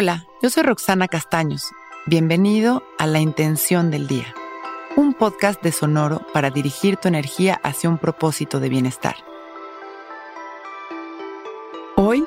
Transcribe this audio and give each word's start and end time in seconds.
Hola, 0.00 0.26
yo 0.40 0.48
soy 0.48 0.62
Roxana 0.62 1.08
Castaños. 1.08 1.72
Bienvenido 2.06 2.84
a 3.00 3.08
La 3.08 3.18
Intención 3.18 3.90
del 3.90 4.06
Día, 4.06 4.32
un 4.94 5.12
podcast 5.12 5.60
de 5.60 5.72
Sonoro 5.72 6.24
para 6.32 6.50
dirigir 6.50 6.98
tu 6.98 7.08
energía 7.08 7.58
hacia 7.64 7.90
un 7.90 7.98
propósito 7.98 8.60
de 8.60 8.68
bienestar. 8.68 9.16
Hoy 11.96 12.24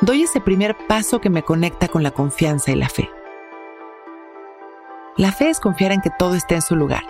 doy 0.00 0.24
ese 0.24 0.40
primer 0.40 0.76
paso 0.88 1.20
que 1.20 1.30
me 1.30 1.44
conecta 1.44 1.86
con 1.86 2.02
la 2.02 2.10
confianza 2.10 2.72
y 2.72 2.74
la 2.74 2.88
fe. 2.88 3.08
La 5.16 5.30
fe 5.30 5.50
es 5.50 5.60
confiar 5.60 5.92
en 5.92 6.00
que 6.00 6.10
todo 6.18 6.34
esté 6.34 6.56
en 6.56 6.62
su 6.62 6.74
lugar. 6.74 7.04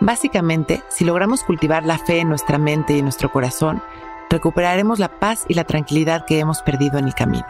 Básicamente, 0.00 0.82
si 0.88 1.04
logramos 1.04 1.44
cultivar 1.44 1.86
la 1.86 1.98
fe 1.98 2.18
en 2.18 2.30
nuestra 2.30 2.58
mente 2.58 2.94
y 2.94 2.98
en 2.98 3.04
nuestro 3.04 3.30
corazón, 3.30 3.80
recuperaremos 4.28 4.98
la 4.98 5.20
paz 5.20 5.44
y 5.46 5.54
la 5.54 5.62
tranquilidad 5.62 6.24
que 6.26 6.40
hemos 6.40 6.62
perdido 6.62 6.98
en 6.98 7.04
el 7.04 7.14
camino. 7.14 7.46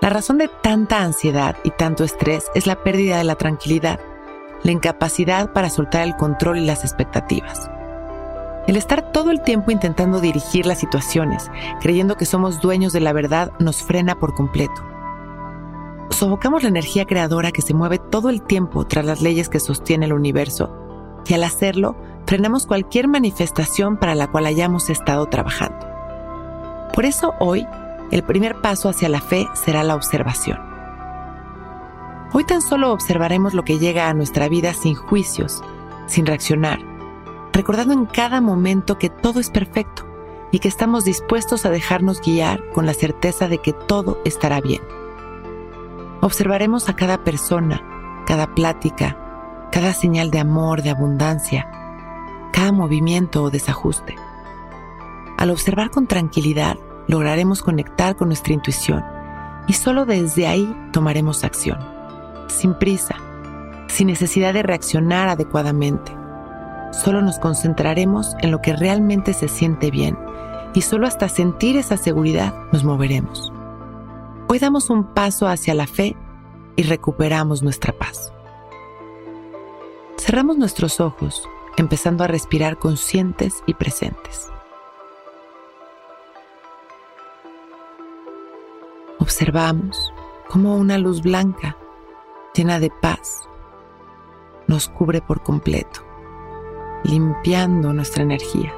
La 0.00 0.08
razón 0.08 0.38
de 0.38 0.48
tanta 0.48 1.02
ansiedad 1.02 1.56
y 1.62 1.70
tanto 1.72 2.04
estrés 2.04 2.46
es 2.54 2.66
la 2.66 2.82
pérdida 2.82 3.18
de 3.18 3.24
la 3.24 3.34
tranquilidad, 3.34 4.00
la 4.62 4.72
incapacidad 4.72 5.52
para 5.52 5.68
soltar 5.68 6.02
el 6.04 6.16
control 6.16 6.56
y 6.58 6.64
las 6.64 6.84
expectativas. 6.84 7.70
El 8.66 8.76
estar 8.76 9.12
todo 9.12 9.30
el 9.30 9.42
tiempo 9.42 9.70
intentando 9.70 10.20
dirigir 10.20 10.64
las 10.64 10.78
situaciones, 10.78 11.50
creyendo 11.82 12.16
que 12.16 12.24
somos 12.24 12.62
dueños 12.62 12.94
de 12.94 13.00
la 13.00 13.12
verdad, 13.12 13.52
nos 13.58 13.82
frena 13.82 14.18
por 14.18 14.34
completo. 14.34 14.82
Sofocamos 16.08 16.62
la 16.62 16.70
energía 16.70 17.04
creadora 17.04 17.52
que 17.52 17.62
se 17.62 17.74
mueve 17.74 17.98
todo 17.98 18.30
el 18.30 18.40
tiempo 18.40 18.86
tras 18.86 19.04
las 19.04 19.20
leyes 19.20 19.50
que 19.50 19.60
sostiene 19.60 20.06
el 20.06 20.14
universo, 20.14 20.74
y 21.26 21.34
al 21.34 21.44
hacerlo, 21.44 21.94
frenamos 22.26 22.66
cualquier 22.66 23.06
manifestación 23.06 23.98
para 23.98 24.14
la 24.14 24.30
cual 24.30 24.46
hayamos 24.46 24.88
estado 24.88 25.26
trabajando. 25.26 25.86
Por 26.94 27.04
eso 27.04 27.34
hoy, 27.38 27.66
el 28.10 28.22
primer 28.24 28.60
paso 28.60 28.88
hacia 28.88 29.08
la 29.08 29.20
fe 29.20 29.48
será 29.54 29.82
la 29.82 29.94
observación. 29.94 30.58
Hoy 32.32 32.44
tan 32.44 32.62
solo 32.62 32.92
observaremos 32.92 33.54
lo 33.54 33.64
que 33.64 33.78
llega 33.78 34.08
a 34.08 34.14
nuestra 34.14 34.48
vida 34.48 34.72
sin 34.74 34.94
juicios, 34.94 35.62
sin 36.06 36.26
reaccionar, 36.26 36.80
recordando 37.52 37.92
en 37.92 38.06
cada 38.06 38.40
momento 38.40 38.98
que 38.98 39.10
todo 39.10 39.40
es 39.40 39.50
perfecto 39.50 40.06
y 40.52 40.58
que 40.58 40.68
estamos 40.68 41.04
dispuestos 41.04 41.64
a 41.64 41.70
dejarnos 41.70 42.20
guiar 42.20 42.62
con 42.72 42.86
la 42.86 42.94
certeza 42.94 43.48
de 43.48 43.58
que 43.58 43.72
todo 43.72 44.20
estará 44.24 44.60
bien. 44.60 44.82
Observaremos 46.20 46.88
a 46.88 46.96
cada 46.96 47.24
persona, 47.24 47.82
cada 48.26 48.54
plática, 48.54 49.68
cada 49.72 49.92
señal 49.92 50.30
de 50.30 50.40
amor, 50.40 50.82
de 50.82 50.90
abundancia, 50.90 51.70
cada 52.52 52.72
movimiento 52.72 53.44
o 53.44 53.50
desajuste. 53.50 54.16
Al 55.38 55.50
observar 55.50 55.90
con 55.90 56.06
tranquilidad, 56.06 56.76
lograremos 57.10 57.62
conectar 57.62 58.14
con 58.14 58.28
nuestra 58.28 58.54
intuición 58.54 59.04
y 59.66 59.72
solo 59.72 60.06
desde 60.06 60.46
ahí 60.46 60.72
tomaremos 60.92 61.42
acción, 61.42 61.78
sin 62.46 62.74
prisa, 62.74 63.16
sin 63.88 64.06
necesidad 64.06 64.54
de 64.54 64.62
reaccionar 64.62 65.28
adecuadamente. 65.28 66.12
Solo 66.92 67.20
nos 67.20 67.38
concentraremos 67.40 68.36
en 68.40 68.52
lo 68.52 68.60
que 68.60 68.74
realmente 68.76 69.32
se 69.32 69.48
siente 69.48 69.90
bien 69.90 70.16
y 70.72 70.82
solo 70.82 71.08
hasta 71.08 71.28
sentir 71.28 71.76
esa 71.76 71.96
seguridad 71.96 72.54
nos 72.72 72.84
moveremos. 72.84 73.52
Hoy 74.48 74.60
damos 74.60 74.88
un 74.88 75.12
paso 75.12 75.48
hacia 75.48 75.74
la 75.74 75.88
fe 75.88 76.16
y 76.76 76.84
recuperamos 76.84 77.62
nuestra 77.62 77.92
paz. 77.92 78.32
Cerramos 80.16 80.58
nuestros 80.58 81.00
ojos 81.00 81.42
empezando 81.76 82.22
a 82.22 82.28
respirar 82.28 82.78
conscientes 82.78 83.64
y 83.66 83.74
presentes. 83.74 84.50
Observamos 89.20 90.14
cómo 90.48 90.76
una 90.76 90.96
luz 90.96 91.20
blanca, 91.20 91.76
llena 92.54 92.80
de 92.80 92.90
paz, 92.90 93.48
nos 94.66 94.88
cubre 94.88 95.20
por 95.20 95.42
completo, 95.42 96.00
limpiando 97.04 97.92
nuestra 97.92 98.22
energía. 98.22 98.72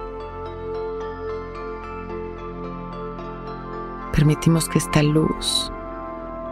Permitimos 4.13 4.69
que 4.69 4.79
esta 4.79 5.03
luz 5.05 5.73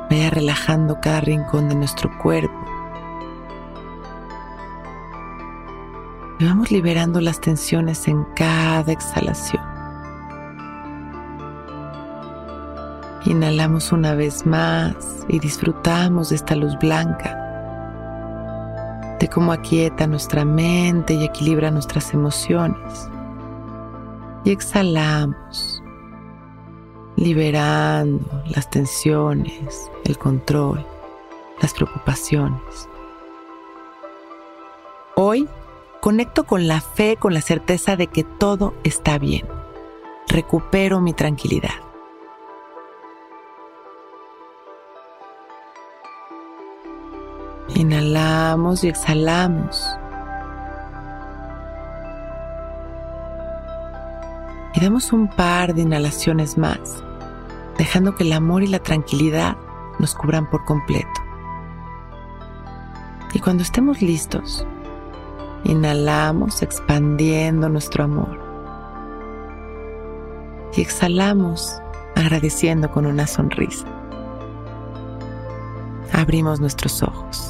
vaya 0.08 0.30
relajando 0.30 0.98
cada 1.02 1.20
rincón 1.20 1.68
de 1.68 1.74
nuestro 1.74 2.16
cuerpo 2.18 2.64
y 6.38 6.44
vamos 6.44 6.70
liberando 6.70 7.20
las 7.20 7.40
tensiones 7.40 8.06
en 8.06 8.24
cada 8.36 8.92
exhalación. 8.92 9.69
Inhalamos 13.24 13.92
una 13.92 14.14
vez 14.14 14.46
más 14.46 15.26
y 15.28 15.38
disfrutamos 15.38 16.30
de 16.30 16.36
esta 16.36 16.54
luz 16.54 16.78
blanca, 16.78 17.36
de 19.18 19.28
cómo 19.28 19.52
aquieta 19.52 20.06
nuestra 20.06 20.44
mente 20.44 21.14
y 21.14 21.24
equilibra 21.24 21.70
nuestras 21.70 22.14
emociones. 22.14 23.08
Y 24.44 24.50
exhalamos, 24.50 25.82
liberando 27.16 28.26
las 28.46 28.70
tensiones, 28.70 29.90
el 30.04 30.16
control, 30.16 30.84
las 31.60 31.74
preocupaciones. 31.74 32.88
Hoy 35.16 35.46
Conecto 36.00 36.44
con 36.44 36.66
la 36.66 36.80
fe, 36.80 37.16
con 37.16 37.34
la 37.34 37.42
certeza 37.42 37.94
de 37.94 38.06
que 38.06 38.24
todo 38.24 38.72
está 38.84 39.18
bien. 39.18 39.46
Recupero 40.28 41.02
mi 41.02 41.12
tranquilidad. 41.12 41.89
Inhalamos 47.74 48.84
y 48.84 48.88
exhalamos. 48.88 49.86
Y 54.74 54.80
damos 54.80 55.12
un 55.12 55.28
par 55.28 55.74
de 55.74 55.82
inhalaciones 55.82 56.56
más, 56.56 57.02
dejando 57.78 58.14
que 58.14 58.24
el 58.24 58.32
amor 58.32 58.62
y 58.62 58.68
la 58.68 58.78
tranquilidad 58.78 59.56
nos 59.98 60.14
cubran 60.14 60.48
por 60.48 60.64
completo. 60.64 61.08
Y 63.32 63.40
cuando 63.40 63.62
estemos 63.62 64.00
listos, 64.02 64.66
Inhalamos 65.64 66.62
expandiendo 66.62 67.68
nuestro 67.68 68.04
amor. 68.04 68.40
Y 70.74 70.80
exhalamos 70.80 71.80
agradeciendo 72.16 72.90
con 72.90 73.04
una 73.06 73.26
sonrisa. 73.26 73.86
Abrimos 76.12 76.60
nuestros 76.60 77.02
ojos, 77.02 77.49